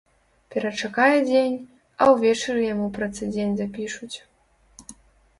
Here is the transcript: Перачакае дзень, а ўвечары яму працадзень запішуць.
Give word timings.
Перачакае 0.53 1.17
дзень, 1.27 1.57
а 2.01 2.07
ўвечары 2.13 2.63
яму 2.73 2.87
працадзень 2.95 3.53
запішуць. 3.61 4.17